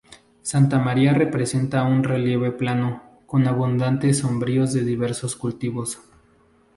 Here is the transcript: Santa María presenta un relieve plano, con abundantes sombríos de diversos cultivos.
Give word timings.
Santa 0.41 0.79
María 0.79 1.13
presenta 1.29 1.83
un 1.83 2.03
relieve 2.03 2.49
plano, 2.51 3.03
con 3.27 3.45
abundantes 3.47 4.17
sombríos 4.17 4.73
de 4.73 4.83
diversos 4.83 5.35
cultivos. 5.35 6.01